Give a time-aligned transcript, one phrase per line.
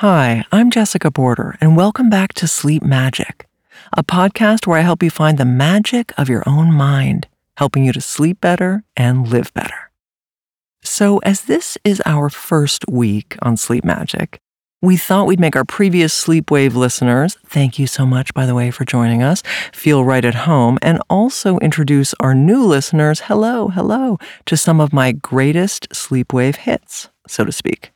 [0.00, 3.48] Hi, I'm Jessica Porter, and welcome back to Sleep Magic,
[3.96, 7.94] a podcast where I help you find the magic of your own mind, helping you
[7.94, 9.90] to sleep better and live better.
[10.82, 14.38] So, as this is our first week on Sleep Magic,
[14.82, 18.70] we thought we'd make our previous Sleepwave listeners, thank you so much, by the way,
[18.70, 19.42] for joining us,
[19.72, 24.92] feel right at home, and also introduce our new listeners, hello, hello, to some of
[24.92, 27.92] my greatest Sleepwave hits, so to speak.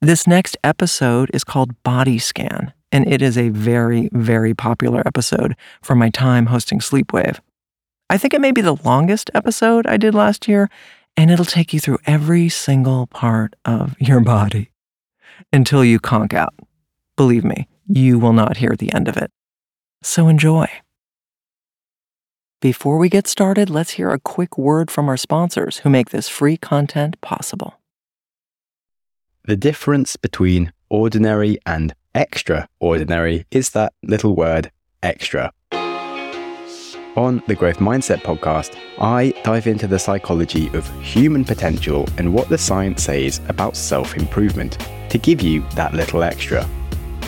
[0.00, 5.56] This next episode is called Body Scan, and it is a very, very popular episode
[5.82, 7.38] from my time hosting Sleepwave.
[8.10, 10.68] I think it may be the longest episode I did last year,
[11.16, 14.70] and it'll take you through every single part of your body
[15.52, 16.54] until you conk out.
[17.16, 19.30] Believe me, you will not hear the end of it.
[20.02, 20.68] So enjoy.
[22.60, 26.28] Before we get started, let's hear a quick word from our sponsors who make this
[26.28, 27.80] free content possible.
[29.46, 35.52] The difference between ordinary and extraordinary is that little word extra.
[35.70, 42.48] On the Growth Mindset podcast, I dive into the psychology of human potential and what
[42.48, 44.78] the science says about self improvement
[45.10, 46.66] to give you that little extra.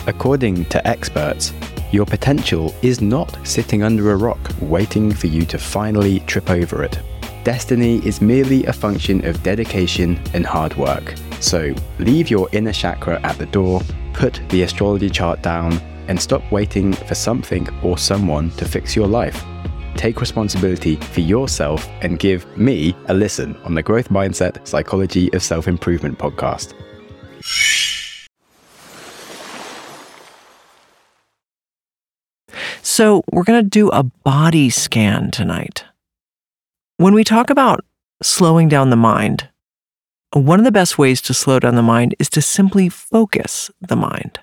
[0.07, 1.53] According to experts,
[1.91, 6.83] your potential is not sitting under a rock waiting for you to finally trip over
[6.83, 6.99] it.
[7.47, 11.13] Destiny is merely a function of dedication and hard work.
[11.39, 13.79] So leave your inner chakra at the door,
[14.11, 15.77] put the astrology chart down,
[16.09, 19.45] and stop waiting for something or someone to fix your life
[19.95, 25.41] take responsibility for yourself and give me a listen on the Growth Mindset Psychology of
[25.41, 26.73] Self Improvement podcast.
[32.83, 35.86] So, we're going to do a body scan tonight.
[36.97, 37.85] When we talk about
[38.21, 39.49] slowing down the mind,
[40.33, 43.95] one of the best ways to slow down the mind is to simply focus the
[43.95, 44.39] mind.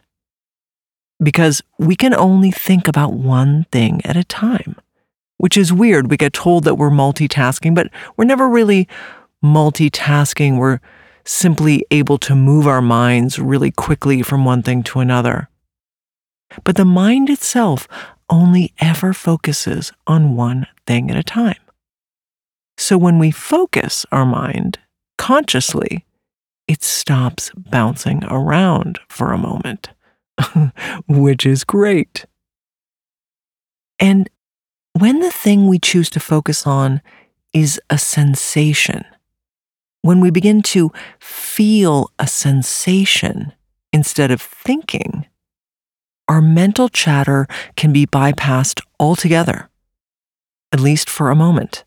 [1.23, 4.77] Because we can only think about one thing at a time
[5.45, 6.11] which is weird.
[6.11, 8.89] We get told that we're multitasking, but we're never really
[9.45, 10.59] multitasking.
[10.59, 10.81] We're
[11.25, 15.49] simply able to move our minds really quickly from one thing to another.
[16.63, 17.89] But the mind itself
[18.31, 21.57] only ever focuses on one thing at a time.
[22.77, 24.79] So when we focus our mind
[25.19, 26.05] consciously,
[26.67, 29.91] it stops bouncing around for a moment,
[31.07, 32.27] which is great.
[33.99, 34.29] And
[34.93, 37.01] when the thing we choose to focus on
[37.53, 39.05] is a sensation,
[40.03, 43.53] when we begin to feel a sensation
[43.93, 45.27] instead of thinking,
[46.29, 47.47] our mental chatter
[47.77, 49.69] can be bypassed altogether,
[50.73, 51.85] at least for a moment.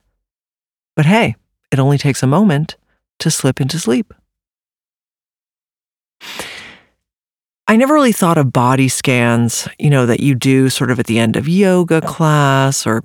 [0.98, 1.36] But hey,
[1.72, 2.76] it only takes a moment
[3.20, 4.14] to slip into sleep.
[7.68, 11.06] I never really thought of body scans, you know, that you do sort of at
[11.06, 13.04] the end of yoga class or,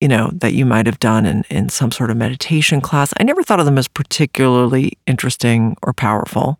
[0.00, 3.12] you know, that you might have done in, in some sort of meditation class.
[3.20, 6.58] I never thought of them as particularly interesting or powerful.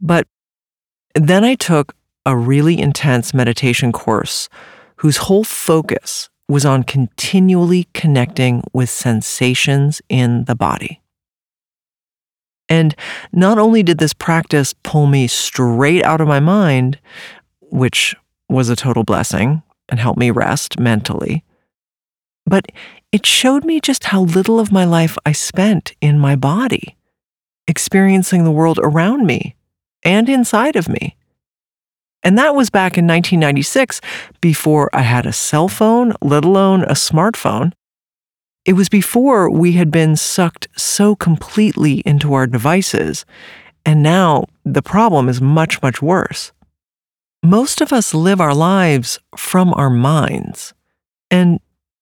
[0.00, 0.26] But
[1.14, 4.48] then I took a really intense meditation course
[4.96, 11.00] whose whole focus was on continually connecting with sensations in the body.
[12.68, 12.94] And
[13.32, 16.98] not only did this practice pull me straight out of my mind,
[17.70, 18.14] which
[18.50, 21.42] was a total blessing and helped me rest mentally,
[22.44, 22.66] but
[23.12, 26.98] it showed me just how little of my life I spent in my body,
[27.66, 29.56] experiencing the world around me
[30.04, 31.16] and inside of me.
[32.22, 34.00] And that was back in 1996
[34.40, 37.72] before I had a cell phone, let alone a smartphone.
[38.64, 43.24] It was before we had been sucked so completely into our devices,
[43.84, 46.52] and now the problem is much, much worse.
[47.42, 50.74] Most of us live our lives from our minds,
[51.28, 51.58] and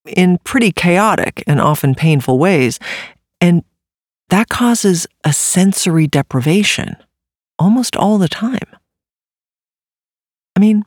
[0.06, 2.78] in pretty chaotic and often painful ways,
[3.40, 3.64] and
[4.28, 6.96] that causes a sensory deprivation
[7.58, 8.76] almost all the time.
[10.60, 10.84] I mean,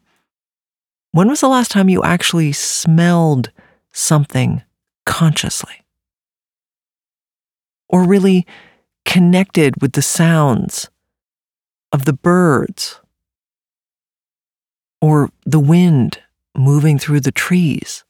[1.14, 3.52] when was the last time you actually smelled
[3.92, 4.62] something
[5.06, 5.84] consciously.
[7.90, 8.46] Or really
[9.04, 10.92] connected with the sounds
[11.92, 13.00] of the birds
[15.02, 16.20] or the wind
[16.56, 18.04] moving through the trees.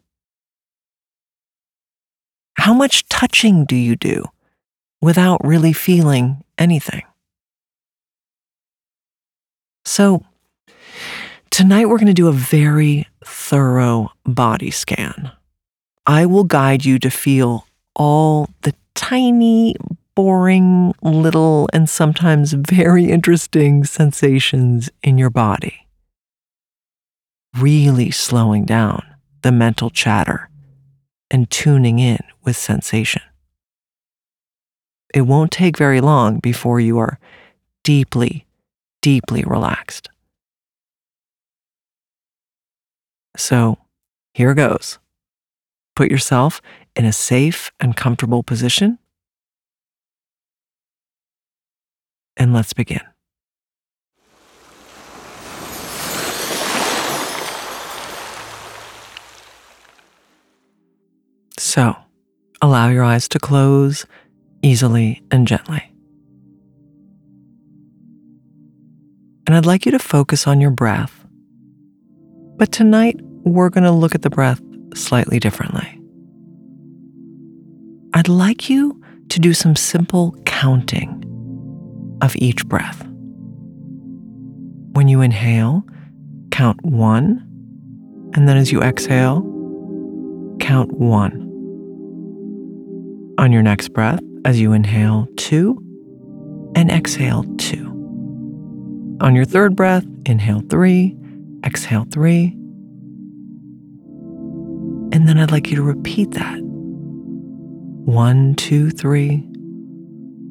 [2.57, 4.25] How much touching do you do
[5.01, 7.04] without really feeling anything?
[9.86, 10.24] So,
[11.54, 15.32] tonight we're going to do a very thorough body scan.
[16.08, 19.76] I will guide you to feel all the tiny
[20.16, 25.88] boring, little, and sometimes very interesting sensations in your body.
[27.56, 29.06] Really slowing down
[29.44, 30.50] the mental chatter
[31.30, 33.22] and tuning in with sensation.
[35.14, 37.20] It won't take very long before you are
[37.84, 38.48] deeply,
[39.04, 40.10] deeply relaxed.
[43.36, 43.78] So
[44.34, 45.00] here goes.
[45.96, 46.62] Put yourself
[46.96, 49.00] in a safe and comfortable position.
[52.36, 53.02] And let's begin.
[61.58, 61.96] So,
[62.62, 64.06] allow your eyes to close
[64.62, 65.92] easily and gently.
[69.46, 71.23] And I'd like you to focus on your breath.
[72.63, 74.62] But tonight, we're going to look at the breath
[74.95, 76.00] slightly differently.
[78.13, 81.19] I'd like you to do some simple counting
[82.21, 83.06] of each breath.
[84.94, 85.83] When you inhale,
[86.51, 87.45] count one,
[88.33, 89.42] and then as you exhale,
[90.62, 91.33] count one.
[93.39, 95.77] On your next breath, as you inhale two
[96.77, 97.89] and exhale two.
[99.19, 101.18] On your third breath, inhale three,
[101.65, 102.57] exhale three.
[105.13, 106.60] And then I'd like you to repeat that.
[108.06, 109.38] One, two, three.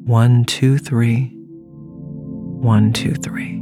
[0.05, 1.31] One, two, three.
[1.35, 3.59] One, two, three.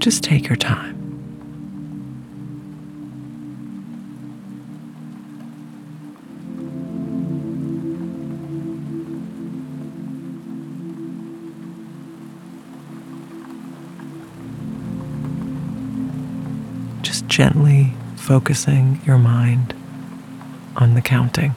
[0.00, 0.97] Just take your time.
[17.38, 19.72] Gently focusing your mind
[20.74, 21.54] on the counting.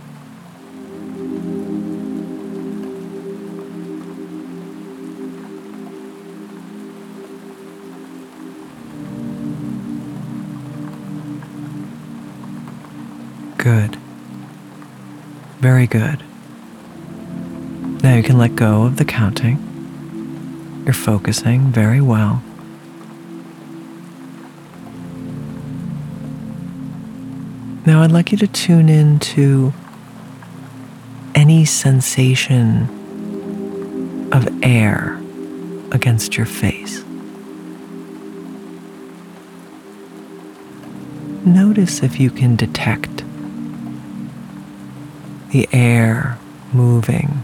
[13.57, 13.95] Good.
[15.61, 16.23] Very good.
[18.03, 19.57] Now you can let go of the counting.
[20.85, 22.43] You're focusing very well.
[28.01, 29.71] Now I'd like you to tune in to
[31.35, 32.89] any sensation
[34.33, 35.21] of air
[35.91, 37.03] against your face.
[41.45, 43.23] Notice if you can detect
[45.51, 46.39] the air
[46.73, 47.43] moving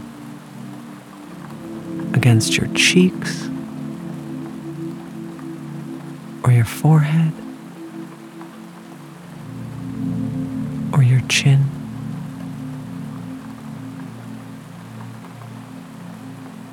[2.14, 3.48] against your cheeks
[6.42, 7.32] or your forehead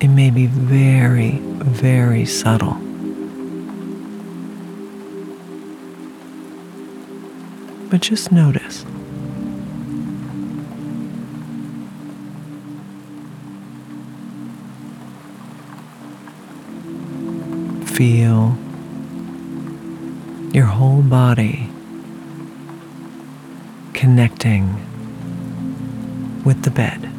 [0.00, 2.74] It may be very, very subtle.
[7.90, 8.84] But just notice.
[17.96, 18.58] feel
[20.52, 21.65] your whole body
[24.38, 24.64] connecting
[26.44, 27.10] with the bed.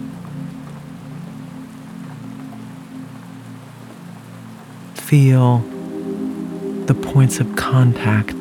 [4.96, 5.60] Feel
[6.86, 8.36] the points of contact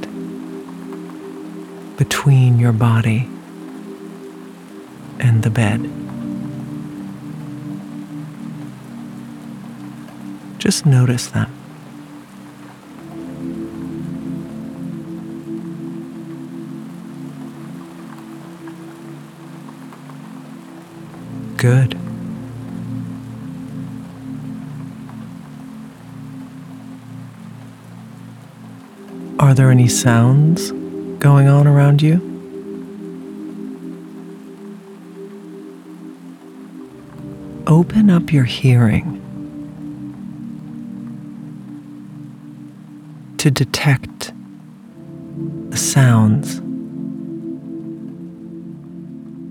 [1.97, 3.29] between your body
[5.19, 5.91] and the bed.
[10.59, 11.56] Just notice them.
[21.67, 21.99] Good.
[29.41, 30.71] Are there any sounds
[31.19, 32.19] going on around you?
[37.67, 39.21] Open up your hearing
[43.39, 44.33] to detect
[45.71, 46.61] the sounds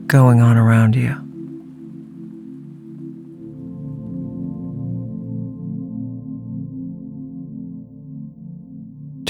[0.07, 1.24] going on around you.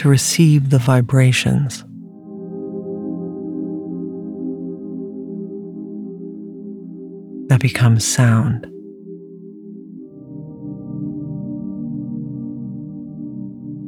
[0.10, 1.84] receive the vibrations.
[7.48, 8.66] That becomes sound.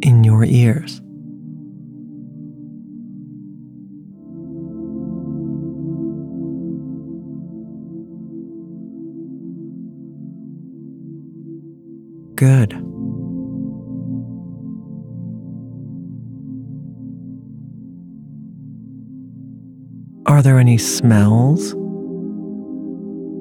[0.03, 1.01] In your ears.
[12.35, 12.86] Good.
[20.47, 21.73] There any smells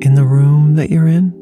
[0.03, 1.33] in the room that you're in?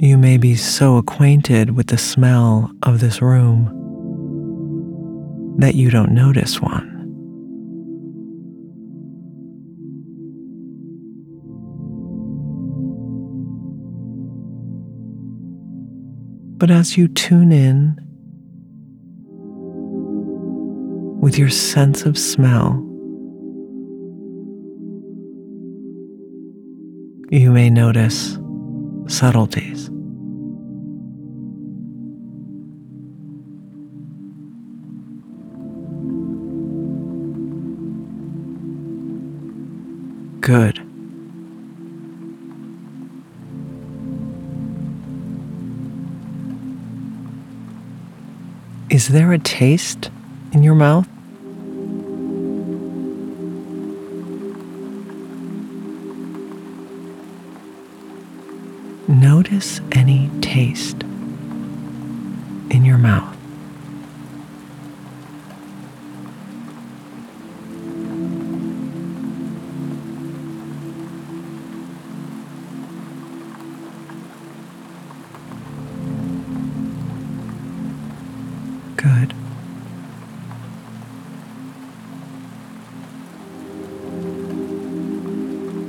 [0.00, 3.64] You may be so acquainted with the smell of this room
[5.58, 6.97] that you don't notice one.
[16.58, 17.96] But as you tune in
[21.20, 22.84] with your sense of smell,
[27.30, 28.40] you may notice
[29.06, 29.88] subtleties.
[48.98, 50.10] Is there a taste
[50.50, 51.08] in your mouth?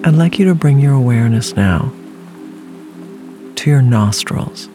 [0.02, 1.92] I'd like you to bring your awareness now
[3.56, 4.70] to your nostrils,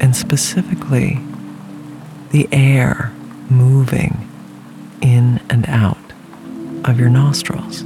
[0.00, 1.18] and specifically
[2.30, 3.12] the air
[3.50, 4.28] moving
[5.00, 5.98] in and out
[6.84, 7.82] of your nostrils.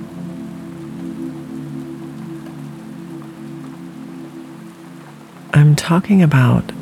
[5.55, 6.73] I'm talking about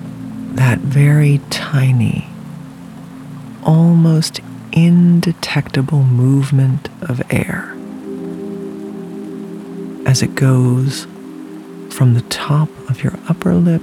[0.57, 2.27] that very tiny,
[3.63, 4.41] almost
[4.73, 7.72] indetectable movement of air
[10.07, 11.07] as it goes
[11.91, 13.83] from the top of your upper lip,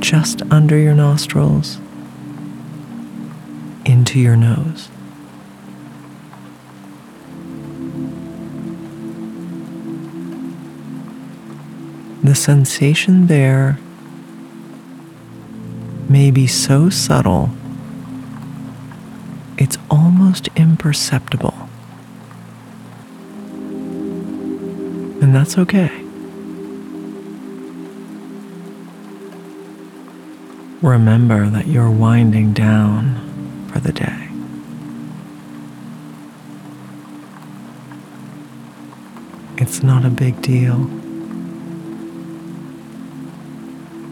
[0.00, 1.78] just under your nostrils,
[3.84, 4.88] into your nose.
[12.22, 13.78] The sensation there
[16.08, 17.50] may be so subtle,
[19.56, 21.59] it's almost imperceptible.
[25.30, 25.92] And that's okay.
[30.82, 34.28] Remember that you're winding down for the day.
[39.56, 40.90] It's not a big deal.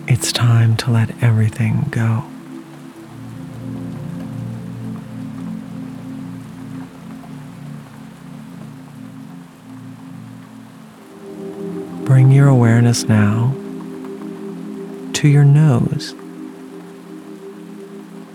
[0.07, 2.31] It's time to let everything go.
[12.89, 13.53] Awareness now
[15.13, 16.15] to your nose,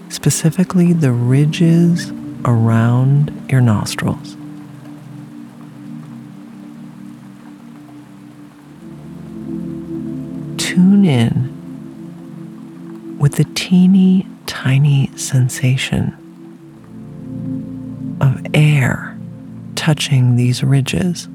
[0.10, 2.12] specifically the ridges
[2.46, 4.36] around your nostrils.
[10.58, 11.50] Tune in
[13.18, 16.16] with the teeny tiny sensation
[18.22, 19.18] of air
[19.76, 21.28] touching these ridges.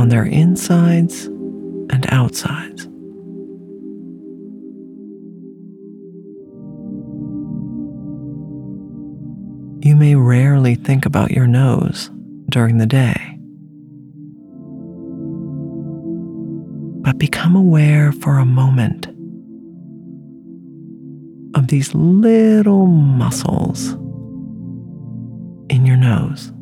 [0.00, 2.84] On their insides and outsides.
[9.86, 12.10] You may rarely think about your nose
[12.48, 13.38] during the day,
[17.02, 19.06] but become aware for a moment
[21.54, 23.90] of these little muscles
[25.68, 26.52] in your nose.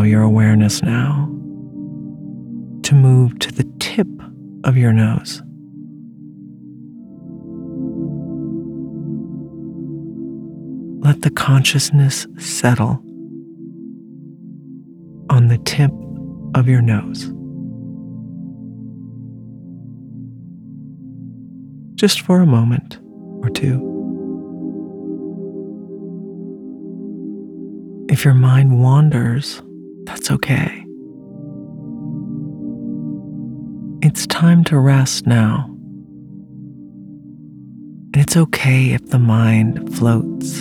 [0.00, 1.26] Allow your awareness now
[2.84, 4.08] to move to the tip
[4.64, 5.42] of your nose.
[11.04, 13.02] Let the consciousness settle
[15.28, 15.90] on the tip
[16.54, 17.30] of your nose.
[21.96, 22.98] Just for a moment
[23.42, 23.86] or two.
[28.08, 29.60] If your mind wanders,
[30.30, 30.84] that's okay.
[34.02, 35.66] It's time to rest now.
[38.12, 40.60] And it's okay if the mind floats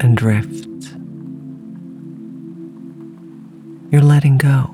[0.00, 0.66] and drifts.
[3.90, 4.70] You're letting go.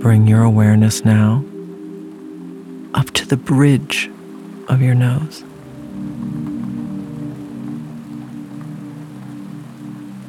[0.00, 1.44] Bring your awareness now
[3.30, 4.10] the bridge
[4.66, 5.44] of your nose.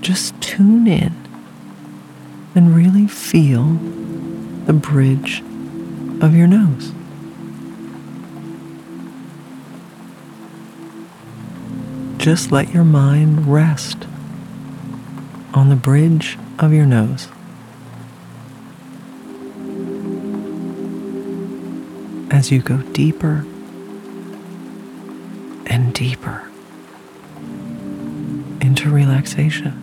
[0.02, 1.12] Just tune in
[2.54, 3.74] and really feel
[4.68, 5.42] the bridge
[6.22, 6.92] of your nose.
[12.20, 14.06] Just let your mind rest
[15.56, 17.30] on the bridge of your nose.
[22.32, 23.46] As you go deeper
[25.68, 26.50] and deeper
[28.62, 29.78] into relaxation.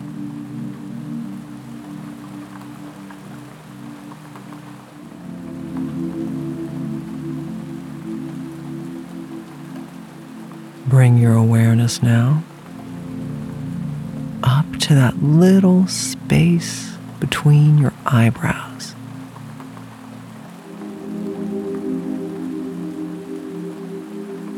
[10.87, 12.41] Bring your awareness now
[14.41, 18.68] up to that little space between your eyebrows.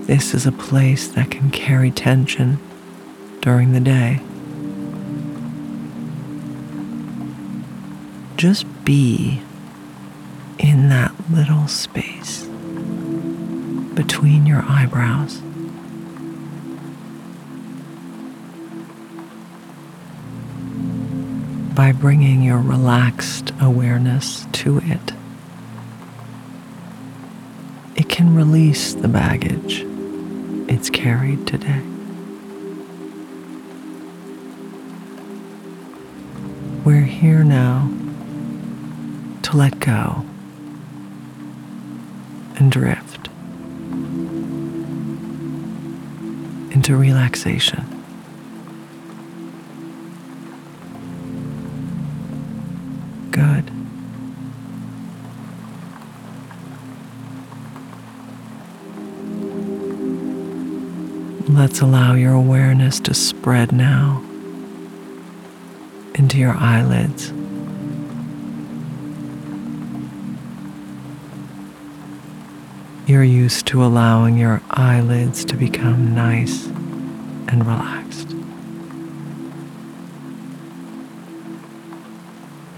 [0.07, 2.59] This is a place that can carry tension
[3.39, 4.19] during the day.
[8.35, 9.41] Just be
[10.57, 12.45] in that little space
[13.93, 15.39] between your eyebrows.
[21.75, 25.13] By bringing your relaxed awareness to it,
[27.95, 29.85] it can release the baggage
[30.81, 31.79] it's carried today.
[36.83, 37.87] We're here now
[39.43, 40.25] to let go
[42.55, 43.27] and drift
[46.73, 47.90] into relaxation.
[61.61, 64.23] Let's allow your awareness to spread now
[66.15, 67.31] into your eyelids.
[73.05, 78.31] You're used to allowing your eyelids to become nice and relaxed.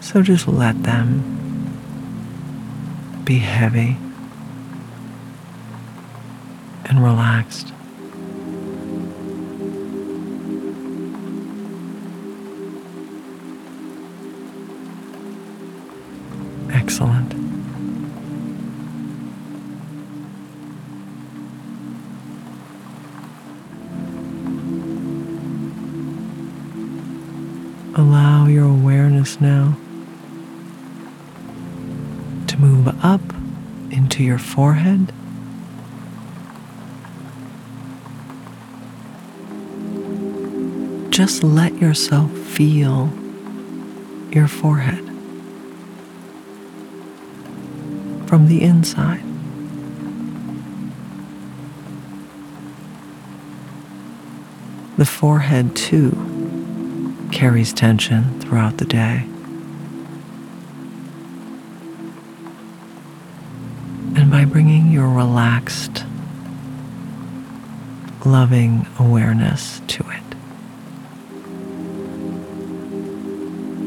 [0.02, 1.24] So just let them
[3.24, 3.96] be heavy
[6.84, 7.73] and relaxed.
[34.54, 35.12] Forehead.
[41.12, 43.12] Just let yourself feel
[44.30, 45.04] your forehead
[48.28, 49.24] from the inside.
[54.98, 56.12] The forehead, too,
[57.32, 59.33] carries tension throughout the day.
[64.54, 66.06] Bringing your relaxed,
[68.24, 70.22] loving awareness to it,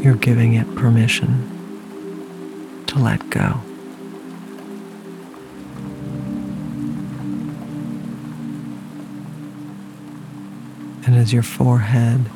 [0.05, 1.53] you're giving it permission
[2.89, 3.61] to let go.
[11.07, 12.29] And as your forehead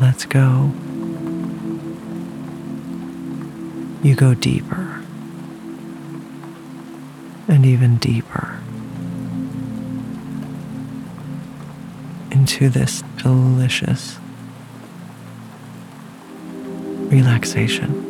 [0.00, 0.70] lets go,
[4.04, 4.99] you go deeper
[7.50, 8.60] and even deeper
[12.30, 14.18] into this delicious
[17.10, 18.06] relaxation.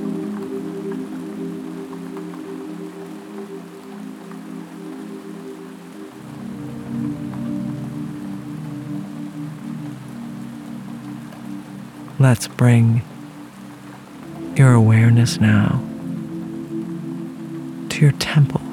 [12.18, 13.00] Let's bring
[14.54, 15.82] your awareness now
[17.88, 18.69] to your temple.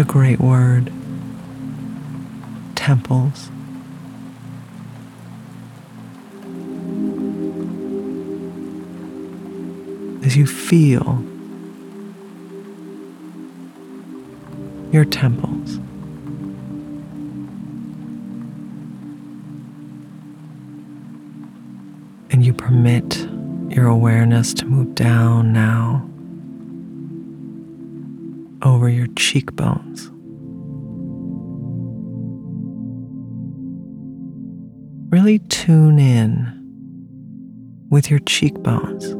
[0.00, 0.90] A great word.
[2.74, 3.50] Temples.
[10.24, 11.22] As you feel
[14.90, 15.76] your temples.
[22.30, 23.18] And you permit
[23.68, 26.09] your awareness to move down now
[28.80, 30.10] over your cheekbones.
[35.12, 36.48] Really tune in
[37.90, 39.10] with your cheekbones.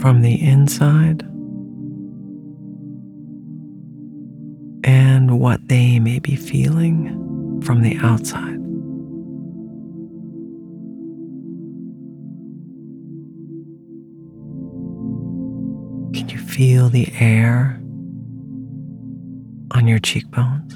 [0.00, 1.20] From the inside
[4.84, 8.59] and what they may be feeling from the outside.
[16.60, 17.80] Feel the air
[19.70, 20.74] on your cheekbones?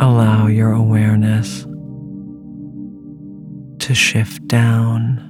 [0.00, 1.62] Allow your awareness
[3.78, 5.20] to shift down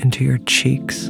[0.00, 1.06] into your cheeks.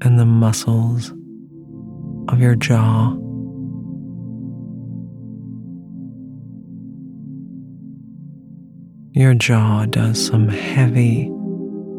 [0.00, 1.12] And the muscles
[2.28, 3.16] of your jaw.
[9.14, 11.30] Your jaw does some heavy,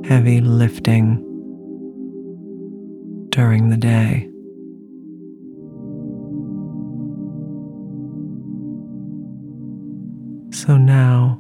[0.04, 1.18] heavy lifting
[3.30, 4.30] during the day.
[10.52, 11.40] So now,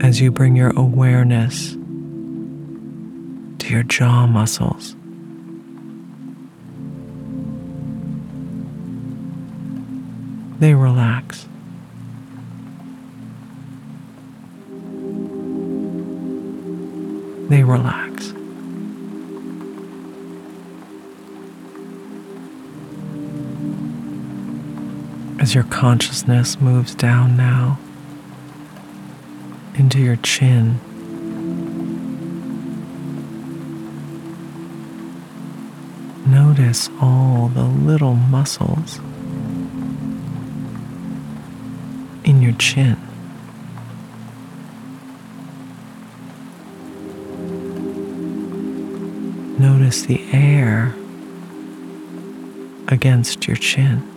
[0.00, 1.72] as you bring your awareness
[3.58, 4.94] to your jaw muscles,
[10.64, 11.46] they relax.
[17.50, 18.32] They relax.
[25.38, 27.78] As your consciousness moves down now
[29.74, 30.80] into your chin.
[36.26, 38.98] Notice all the little muscles
[42.54, 42.96] your chin.
[49.58, 50.94] Notice the air
[52.88, 54.10] against your chin.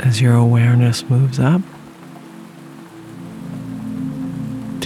[0.00, 1.62] As your awareness moves up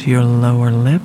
[0.06, 1.02] your lower lip,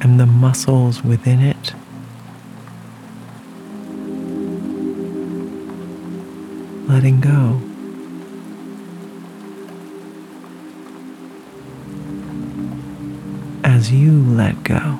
[0.00, 1.72] And the muscles within it
[6.96, 7.60] letting go.
[13.64, 14.98] As you let go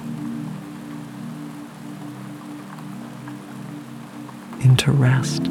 [4.61, 5.49] into rest.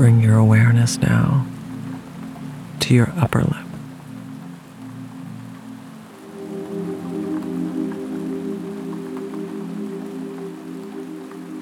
[0.00, 1.44] Bring your awareness now
[2.80, 3.66] to your upper lip.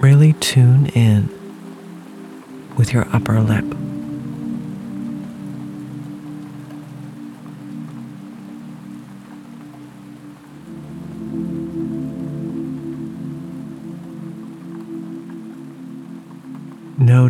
[0.01, 1.29] Really tune in
[2.77, 3.65] with your upper lip.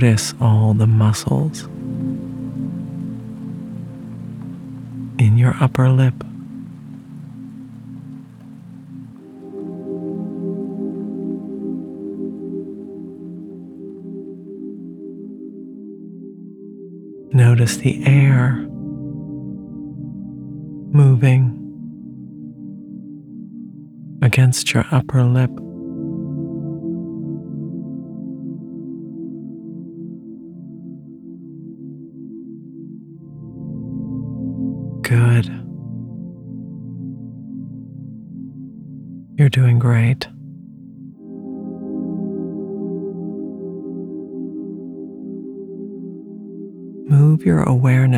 [0.00, 1.64] Notice all the muscles
[5.18, 6.14] in your upper lip.
[17.34, 18.52] Notice the air
[20.92, 21.56] moving
[24.22, 25.50] against your upper lip.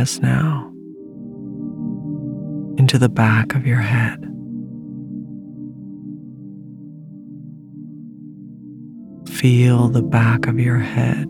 [0.01, 0.67] Awareness now
[2.79, 4.19] into the back of your head.
[9.29, 11.29] Feel the back of your head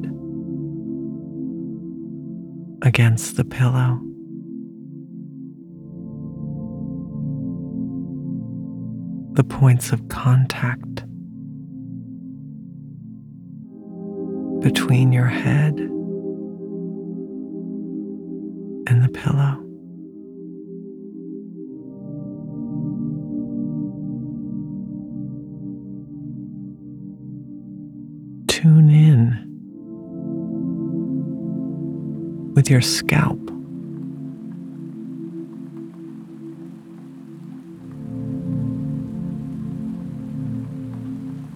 [2.83, 4.00] against the pillow.
[9.33, 11.04] The points of contact
[14.61, 15.90] between your head
[28.61, 29.40] Tune in
[32.55, 33.38] with your scalp.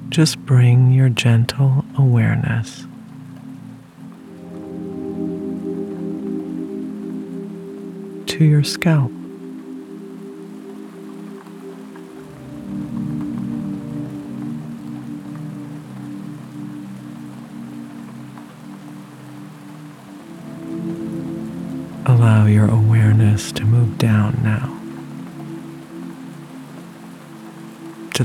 [0.09, 2.87] Just bring your gentle awareness
[8.29, 9.12] to your scalp.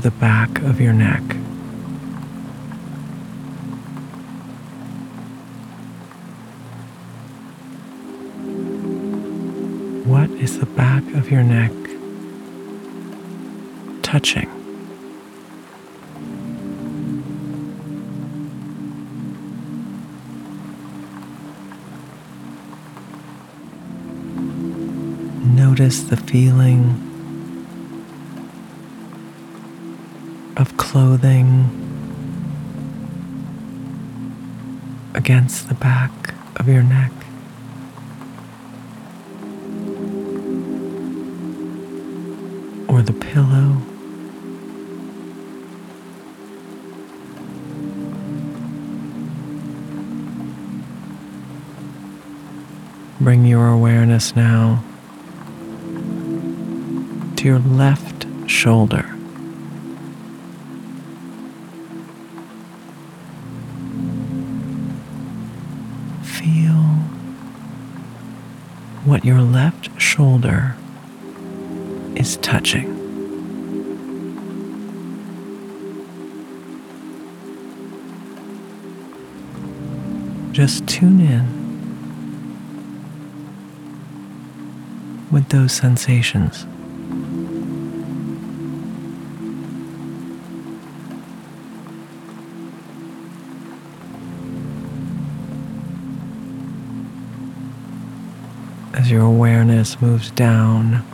[0.00, 1.20] The back of your neck.
[10.06, 11.72] What is the back of your neck
[14.00, 14.48] touching?
[25.54, 27.09] Notice the feeling
[30.90, 31.70] clothing
[35.14, 37.12] against the back of your neck.
[42.88, 43.80] Or the pillow.
[53.20, 54.82] Bring your awareness now
[57.36, 59.19] to your left shoulder.
[69.20, 70.74] What your left shoulder
[72.16, 72.96] is touching.
[80.52, 81.44] Just tune in
[85.30, 86.64] with those sensations.
[99.70, 101.04] Awareness moves down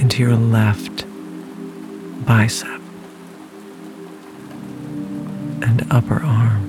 [0.00, 1.04] into your left
[2.26, 2.80] bicep
[5.62, 6.66] and upper arm.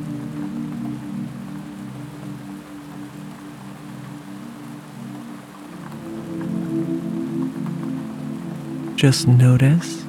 [8.96, 10.04] Just notice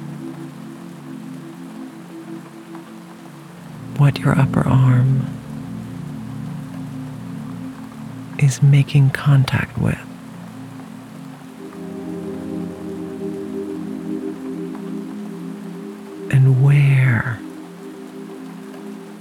[3.97, 5.42] what your upper arm
[8.43, 9.97] is making contact with.
[16.29, 17.39] And where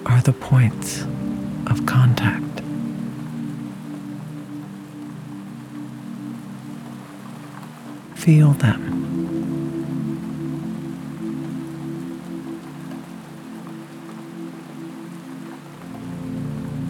[0.06, 1.02] are the points
[1.68, 2.42] of contact?
[8.16, 8.80] Feel them.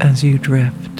[0.01, 0.92] As you drift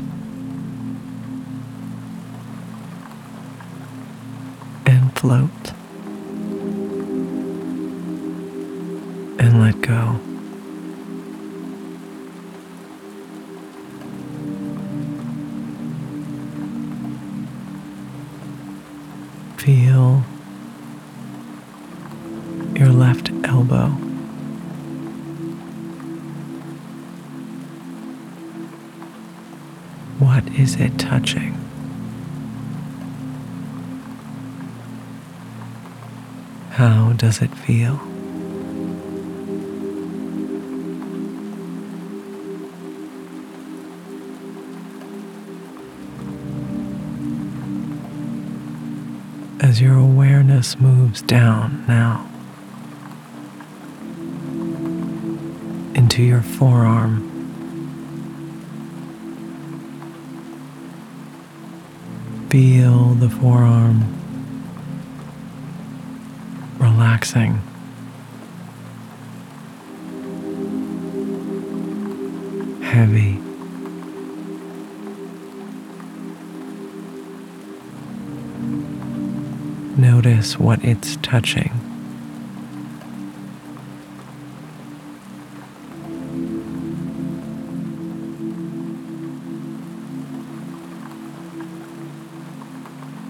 [50.81, 52.29] moves down now
[55.95, 57.29] into your forearm.
[62.51, 64.05] Feel the forearm
[66.79, 67.61] relaxing.
[72.83, 73.32] Heavy.
[80.23, 81.73] Notice what it's touching.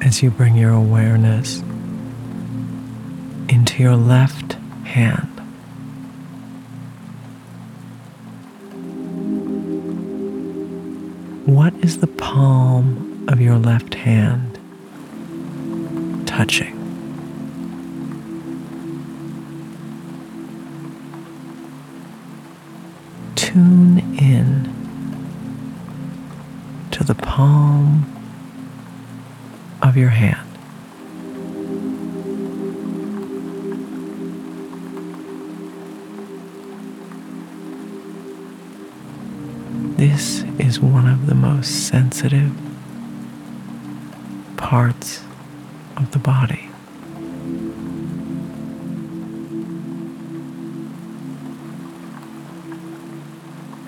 [0.03, 1.61] As you bring your awareness
[3.49, 4.53] into your left
[4.85, 5.31] hand.
[11.47, 14.59] What is the palm of your left hand
[16.27, 16.82] touching?
[27.03, 28.05] The palm
[29.83, 30.49] of your hand.
[39.99, 42.53] This is one of the most sensitive
[44.57, 45.23] parts
[45.97, 46.69] of the body.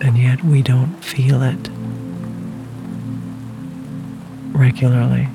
[0.01, 1.74] And yet we don't feel it
[4.75, 5.29] regularly.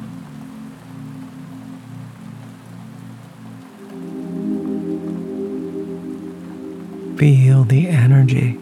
[7.17, 8.57] Feel the energy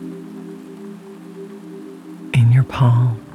[2.34, 3.27] in your palm.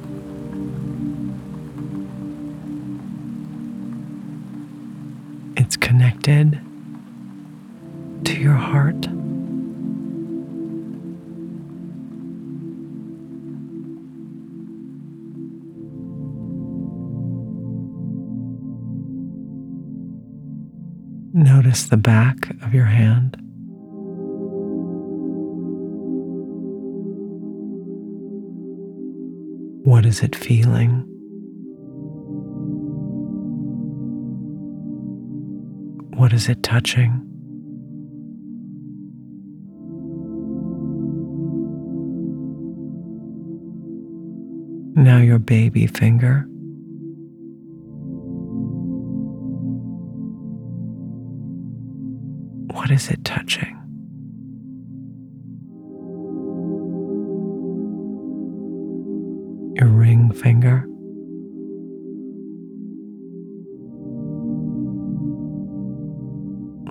[21.93, 23.37] The back of your hand.
[29.85, 31.05] What is it feeling?
[36.17, 37.21] What is it touching?
[44.95, 46.47] Now your baby finger.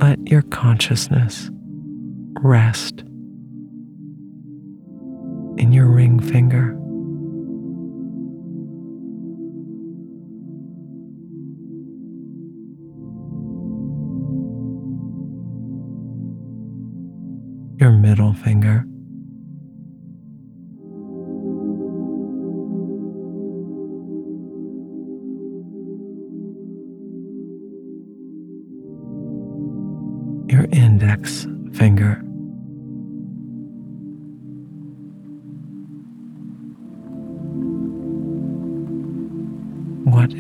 [0.03, 1.49] Let your consciousness
[2.41, 3.05] rest
[5.59, 6.77] in your ring finger.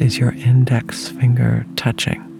[0.03, 2.32] Is your index finger touching?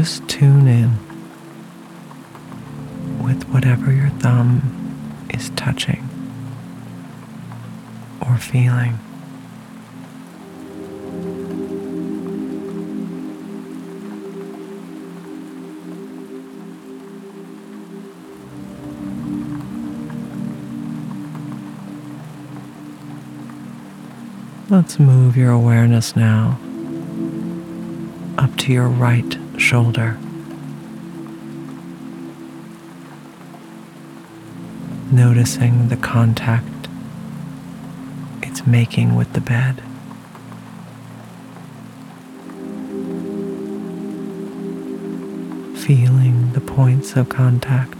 [0.00, 0.96] just tune in
[3.22, 6.08] with whatever your thumb is touching
[8.22, 8.98] or feeling.
[24.70, 26.58] Let's move your awareness now
[28.38, 30.18] up to your right shoulder.
[35.12, 36.66] Noticing the contact
[38.60, 39.76] it's making with the bed.
[45.78, 47.99] Feeling the points of contact.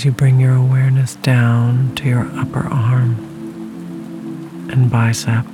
[0.00, 3.18] As you bring your awareness down to your upper arm
[4.72, 5.44] and bicep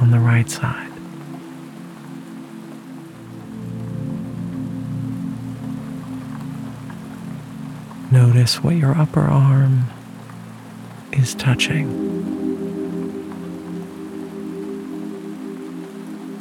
[0.00, 0.90] on the right side.
[8.10, 9.84] Notice what your upper arm
[11.12, 11.86] is touching.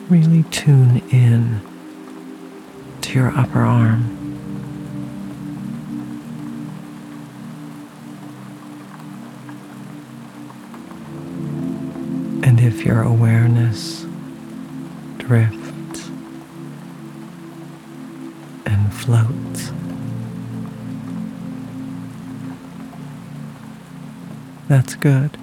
[0.07, 1.59] Really tune in
[3.01, 4.18] to your upper arm.
[12.89, 14.03] Your awareness
[15.19, 16.09] drifts
[18.65, 19.71] and floats,
[24.67, 25.37] that's good.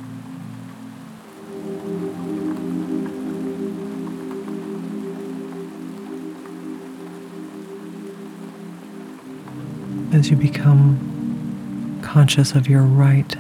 [10.13, 13.37] As you become conscious of your right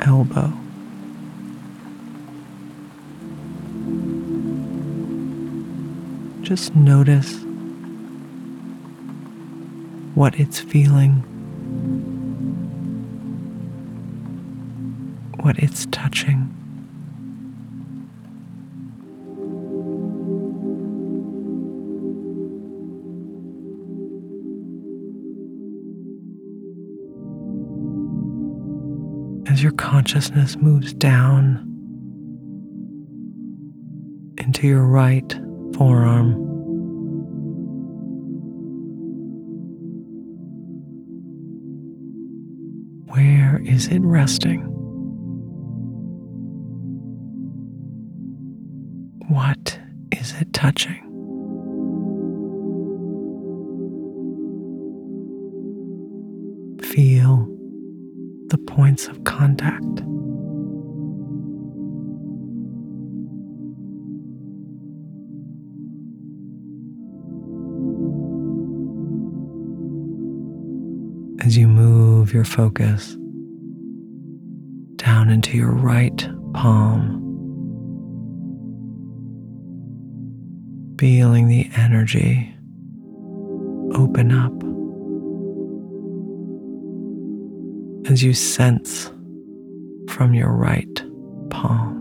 [0.00, 0.63] elbow.
[6.44, 7.42] Just notice
[10.14, 11.12] what it's feeling,
[15.40, 16.50] what it's touching.
[29.50, 31.70] As your consciousness moves down
[34.36, 35.34] into your right
[35.74, 36.34] forearm.
[43.06, 44.60] Where is it resting?
[49.28, 49.78] What
[50.12, 51.00] is it touching?
[56.82, 57.48] Feel
[58.48, 59.83] the points of contact.
[72.44, 73.16] Your focus
[74.96, 77.20] down into your right palm,
[80.98, 82.54] feeling the energy
[83.94, 84.52] open up
[88.10, 89.10] as you sense
[90.10, 91.02] from your right
[91.50, 92.00] palm.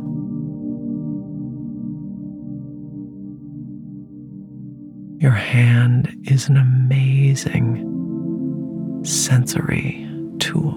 [5.19, 7.89] Your hand is an amazing
[9.05, 10.02] sensory
[10.53, 10.75] tool.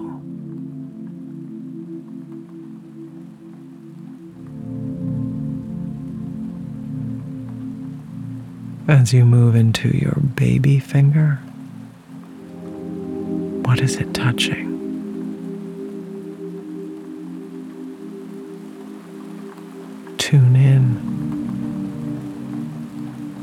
[8.87, 11.35] As you move into your baby finger,
[13.65, 14.65] what is it touching?
[20.17, 21.05] Tune in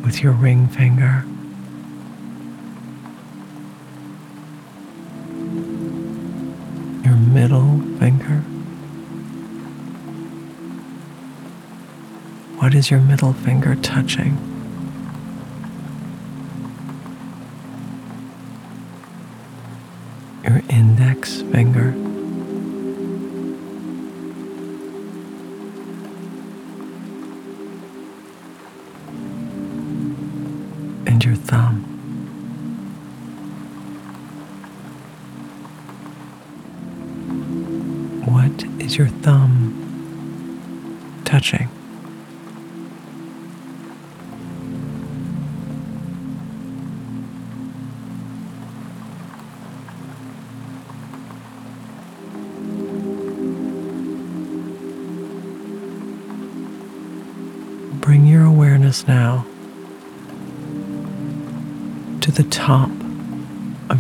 [0.03, 1.25] with your ring finger.
[7.45, 8.39] Middle finger?
[12.57, 14.54] What is your middle finger touching?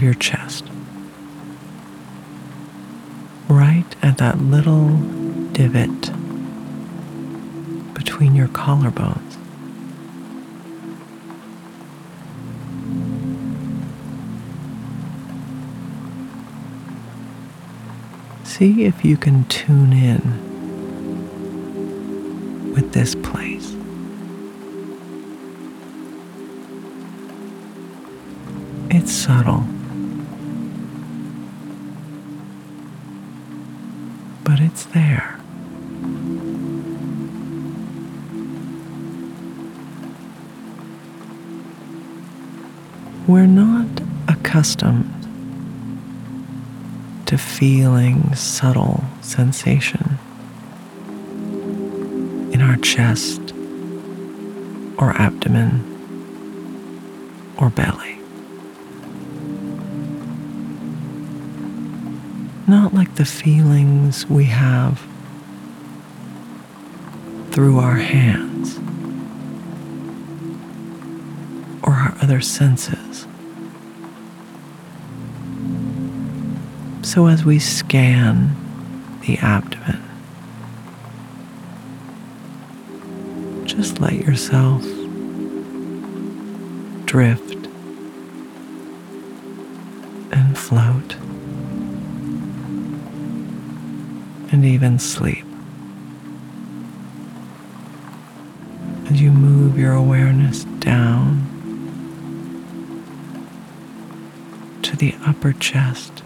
[0.05, 0.65] your chest.
[3.49, 4.99] Right at that little
[5.53, 6.13] divot
[7.95, 9.39] between your collarbones.
[18.45, 20.21] See if you can tune in
[22.75, 23.75] with this place.
[28.91, 29.74] It's subtle.
[44.65, 45.13] Accustomed
[47.27, 50.19] to feeling subtle sensation
[52.51, 53.53] in our chest
[54.97, 55.85] or abdomen
[57.59, 58.19] or belly.
[62.67, 65.07] Not like the feelings we have
[67.51, 68.79] through our hands
[71.83, 73.04] or our other senses.
[77.15, 78.57] So, as we scan
[79.21, 80.03] the abdomen,
[83.67, 84.83] just let yourself
[87.05, 87.69] drift
[90.33, 91.15] and float
[94.51, 95.45] and even sleep.
[99.09, 101.47] As you move your awareness down
[104.83, 106.24] to the upper chest.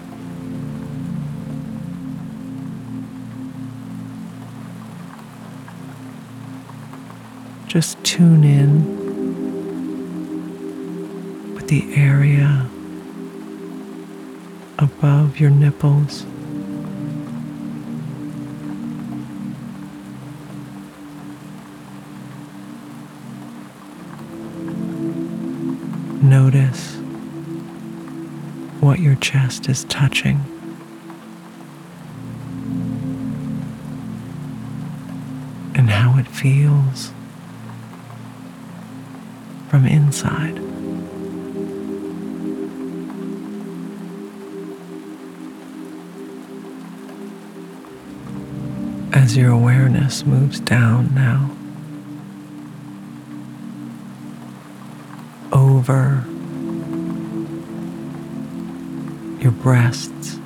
[7.79, 8.75] Just tune in
[11.55, 12.69] with the area
[14.81, 16.25] above your nipples.
[26.21, 26.97] Notice
[28.81, 30.41] what your chest is touching.
[35.77, 37.13] And how it feels
[39.79, 40.59] from inside.
[49.15, 51.51] As your awareness moves down now,
[55.53, 56.25] over
[59.41, 60.41] your breasts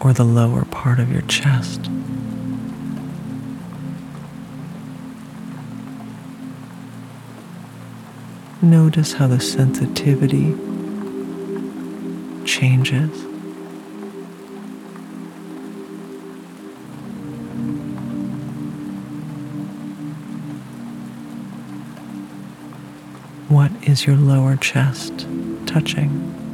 [0.00, 1.88] or the lower part of your chest.
[8.66, 10.52] Notice how the sensitivity
[12.44, 13.22] changes.
[23.48, 25.28] What is your lower chest
[25.66, 26.45] touching?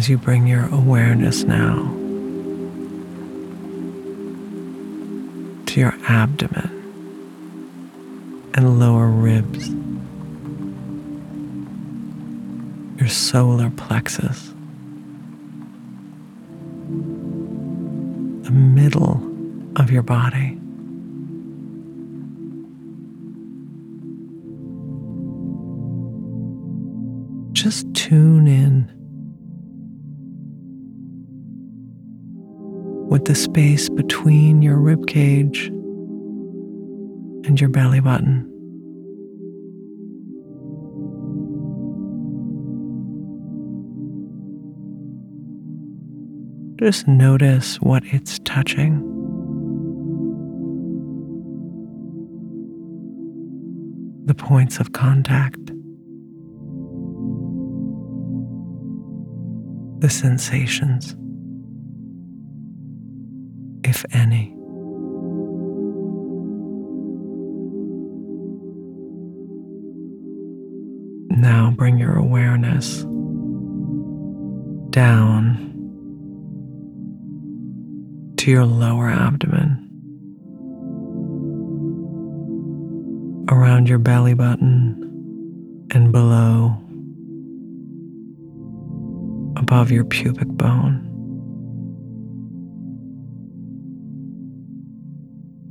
[0.00, 1.74] As you bring your awareness now
[5.66, 6.70] to your abdomen
[8.54, 9.68] and lower ribs,
[12.98, 14.54] your solar plexus,
[18.46, 19.20] the middle
[19.76, 20.49] of your body.
[33.30, 35.68] The space between your rib cage
[37.46, 38.44] and your belly button.
[46.80, 48.98] Just notice what it's touching.
[54.26, 55.64] The points of contact.
[60.00, 61.14] The sensations
[78.50, 79.86] your lower abdomen,
[83.48, 86.76] around your belly button and below,
[89.56, 91.06] above your pubic bone.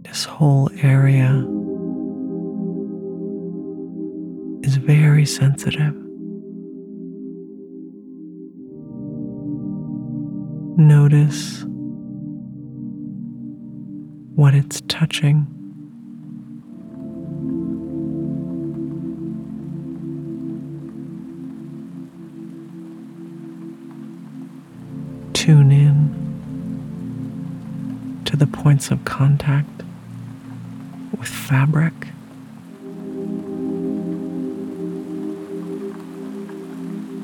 [0.03, 1.45] This whole area
[4.63, 5.93] is very sensitive.
[10.77, 11.58] Notice
[14.99, 15.47] touching.
[25.31, 26.09] Tune in
[28.25, 29.69] to the points of contact
[31.17, 31.93] with fabric.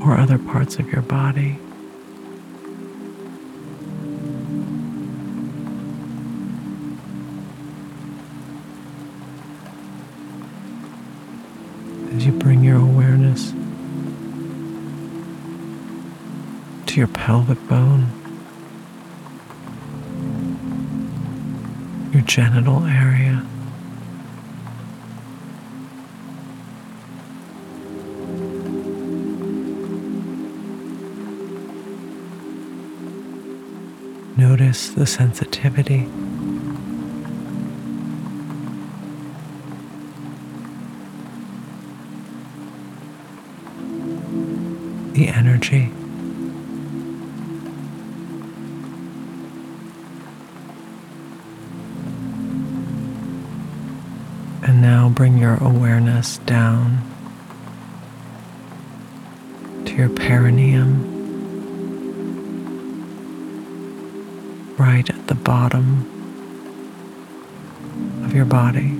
[0.01, 1.59] Or other parts of your body.
[17.25, 18.05] Pelvic bone,
[22.13, 23.43] your genital area.
[34.37, 36.07] Notice the sensitivity.
[45.13, 45.91] The energy.
[55.15, 57.01] Bring your awareness down
[59.85, 61.13] to your perineum,
[64.77, 66.11] right at the bottom
[68.25, 68.91] of your body.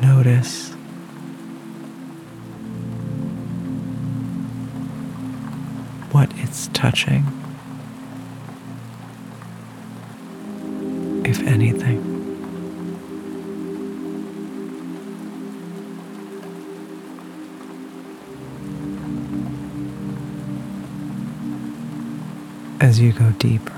[0.00, 0.71] Notice
[6.82, 7.24] touching,
[11.24, 12.00] if anything.
[22.80, 23.71] As you go deeper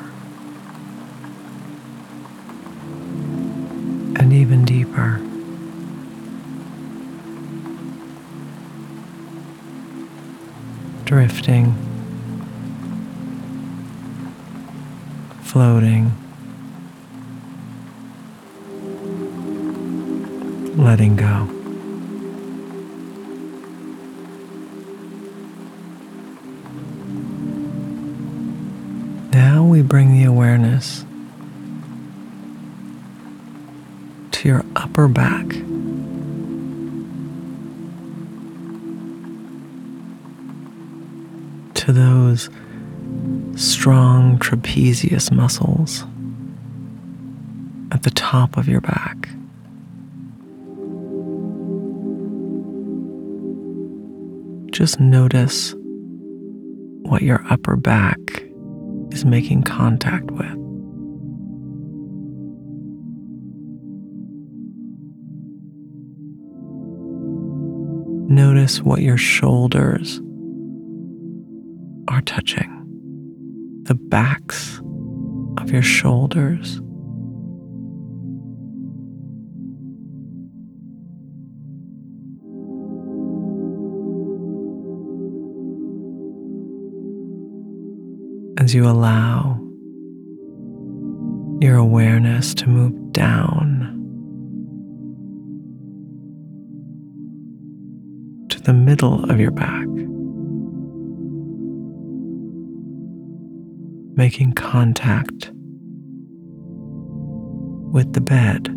[35.04, 35.48] upper back.
[41.74, 42.48] To those
[43.56, 46.04] strong trapezius muscles
[47.92, 49.28] at the top of your back.
[54.70, 55.74] Just notice
[57.02, 58.18] what your upper back
[59.12, 60.63] is making contact with.
[68.64, 70.22] Notice what your shoulders
[72.08, 72.70] are touching
[73.82, 74.80] the backs
[75.58, 76.80] of your shoulders.
[88.58, 89.60] As you allow
[91.60, 93.93] your awareness to move down
[98.64, 99.86] the middle of your back.
[104.16, 105.50] making contact
[107.92, 108.68] with the bed.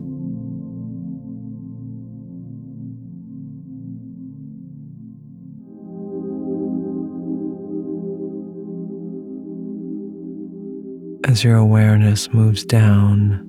[11.30, 13.44] As your awareness moves down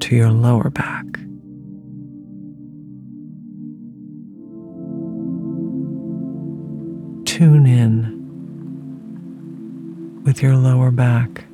[0.00, 1.25] to your lower back.
[7.36, 7.92] Tune in
[10.24, 11.44] with your lower back.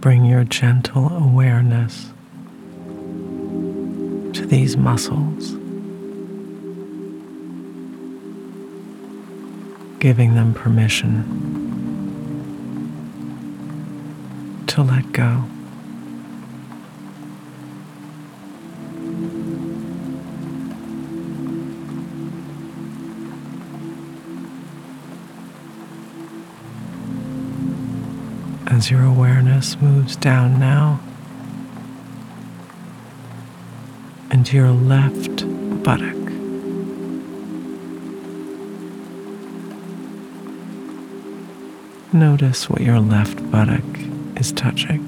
[0.00, 2.12] Bring your gentle awareness
[4.34, 5.56] to these muscles,
[9.98, 11.24] giving them permission
[14.68, 15.42] to let go.
[28.80, 31.00] As your awareness moves down now
[34.30, 35.44] into your left
[35.82, 36.16] buttock.
[42.14, 43.84] Notice what your left buttock
[44.36, 45.06] is touching.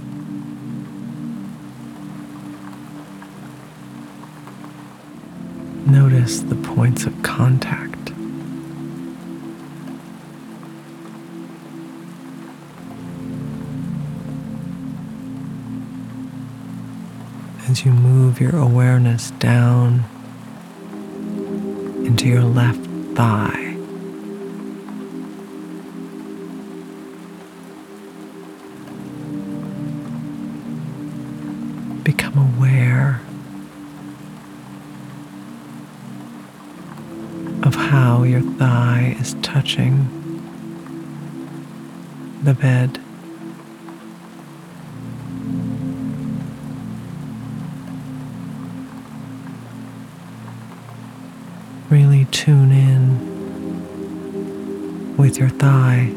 [5.87, 7.92] Notice the points of contact.
[17.73, 20.05] As you move your awareness down
[22.05, 22.85] into your left
[23.17, 23.77] thigh.
[32.05, 33.23] Become aware
[37.63, 40.43] of how your thigh is touching
[42.43, 43.01] the bed.
[55.43, 56.15] Your thigh.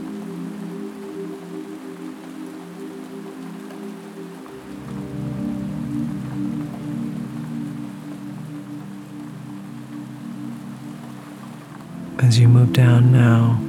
[12.20, 13.60] as you move down now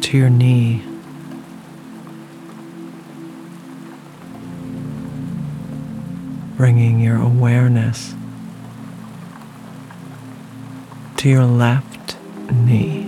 [0.00, 0.82] to your knee.
[6.56, 8.14] Bringing your awareness
[11.18, 12.16] to your left
[12.50, 13.01] knee.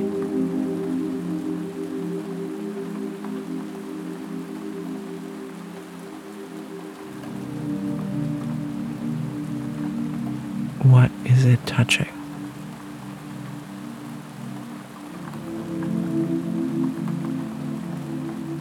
[11.74, 12.06] Touching?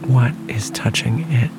[0.08, 1.50] What is touching it?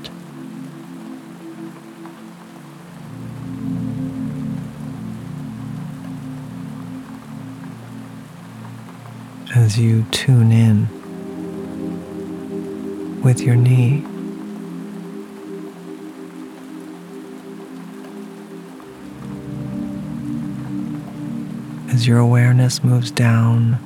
[9.56, 10.90] As you tune in
[13.22, 14.04] with your knee,
[21.96, 23.80] as your awareness moves down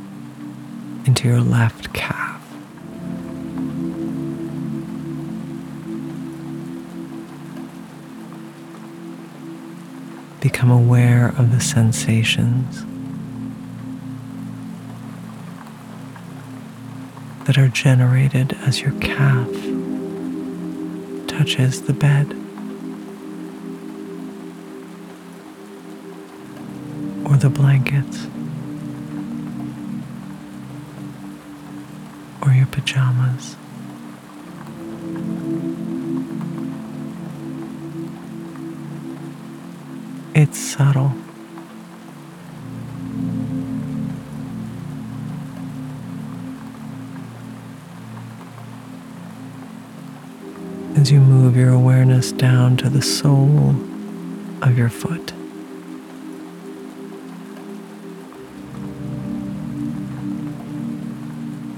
[1.05, 2.41] into your left calf.
[10.41, 12.83] Become aware of the sensations
[17.45, 19.47] that are generated as your calf
[21.27, 22.48] touches the bed.
[27.39, 28.27] The blankets,
[32.41, 33.55] or your pajamas.
[40.35, 41.13] It's subtle.
[50.97, 53.69] As you move your awareness down to the sole
[54.61, 55.31] of your foot.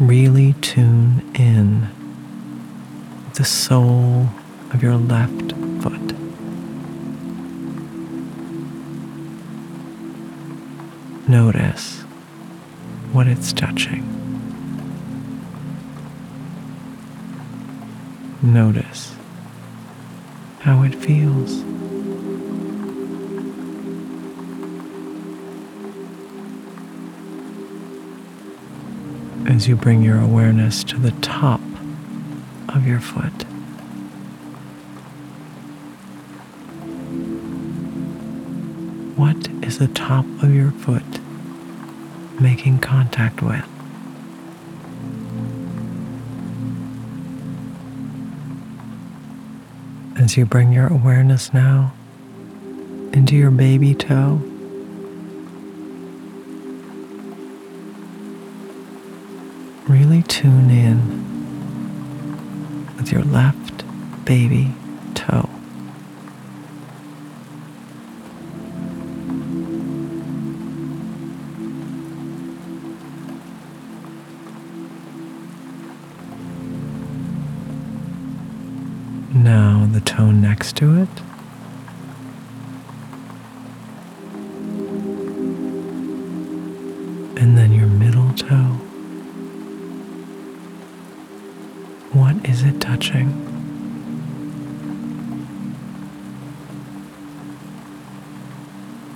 [0.02, 1.88] Really tune in
[3.36, 4.30] the sole
[4.72, 5.52] of your left
[5.84, 6.16] foot.
[11.30, 12.02] Notice
[13.12, 14.04] what it's touching.
[18.42, 18.91] Notice
[29.62, 31.62] As you bring your awareness to the top
[32.70, 33.44] of your foot.
[39.16, 41.04] What is the top of your foot
[42.42, 43.64] making contact with?
[50.20, 51.94] As you bring your awareness now
[53.14, 54.42] into your baby toe,
[63.12, 63.84] your left
[64.26, 64.74] baby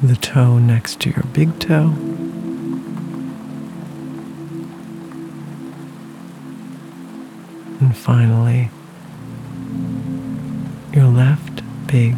[0.05, 1.91] The toe next to your big toe.
[7.79, 8.69] And finally,
[10.93, 12.15] your left big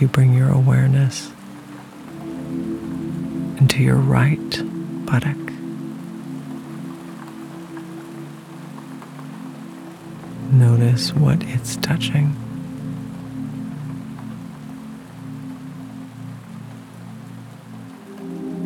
[0.00, 1.30] You bring your awareness
[3.58, 4.50] into your right
[5.04, 5.36] buttock.
[10.52, 12.34] Notice what it's touching.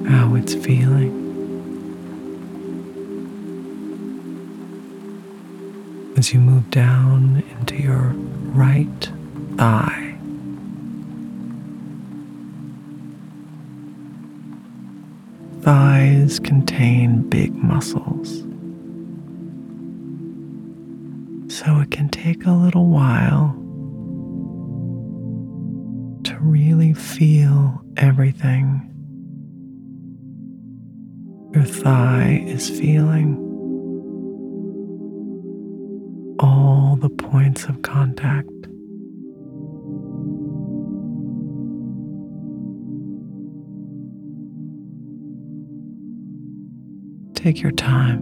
[0.09, 1.23] How it's feeling.
[6.17, 7.14] As you move down
[47.55, 48.19] Take your time.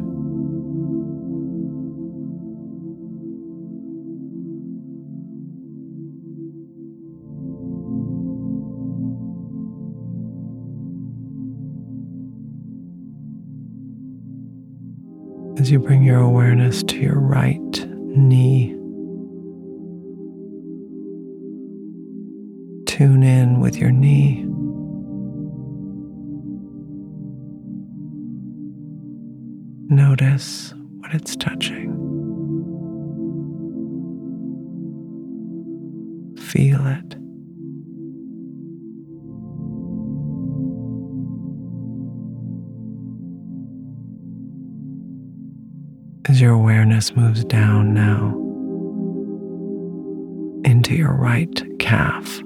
[15.58, 17.58] As you bring your awareness to your right
[17.88, 18.72] knee,
[22.84, 24.51] tune in with your knee.
[30.22, 31.90] Notice what it's touching.
[36.38, 37.16] Feel it.
[46.30, 48.30] As your awareness moves down now
[50.64, 52.40] into your right calf.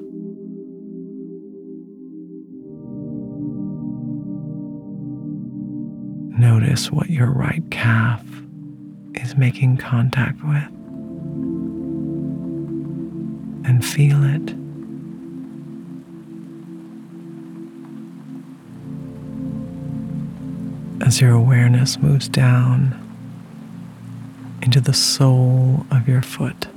[6.59, 8.24] Notice what your right calf
[9.12, 10.66] is making contact with
[13.66, 14.54] and feel it.
[21.07, 22.94] As your awareness moves down
[24.62, 26.68] into the sole of your foot.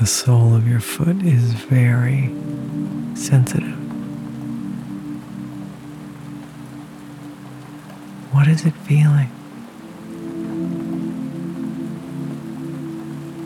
[0.00, 2.34] The sole of your foot is very
[3.22, 3.76] sensitive.
[8.32, 9.28] What is it feeling?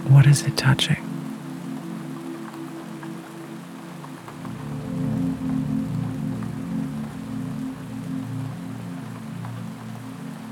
[0.08, 0.96] What is it touching?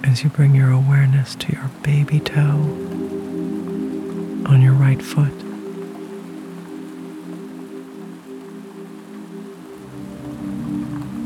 [0.02, 2.60] As you bring your awareness to your baby toe
[4.46, 5.43] on your right foot.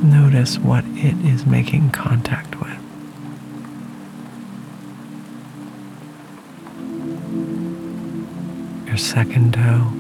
[0.09, 2.79] Notice what it is making contact with.
[8.87, 9.93] Your second toe.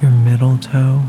[0.00, 1.02] Your middle toe.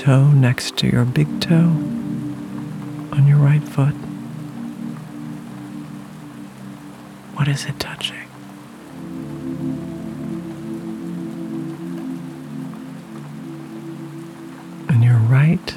[0.00, 1.76] toe next to your big toe
[3.12, 3.92] on your right foot.
[7.36, 8.16] What is it touching?
[14.88, 15.76] And your right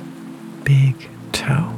[0.63, 1.73] big toe.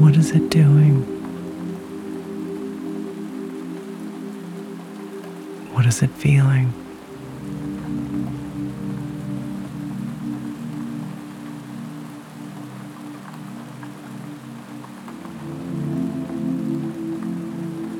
[0.00, 1.15] What is it doing?
[5.86, 6.72] What is it feeling?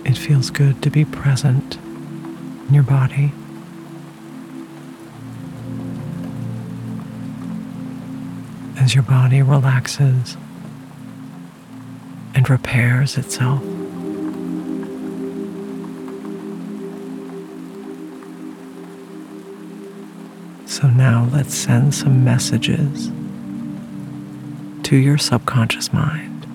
[0.05, 1.77] It feels good to be present
[2.67, 3.31] in your body.
[8.81, 10.37] As your body relaxes
[12.35, 13.76] and repairs itself.
[20.87, 23.11] So now let's send some messages
[24.85, 26.47] to your subconscious mind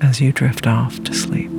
[0.00, 1.52] as you drift off to sleep.